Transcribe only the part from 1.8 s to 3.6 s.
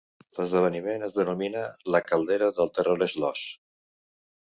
"La caldera del terror Sloss".